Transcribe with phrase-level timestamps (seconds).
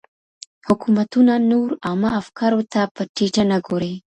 [0.67, 3.93] حکومتونه نور عامه افکارو ته په ټيټه نه ګوري.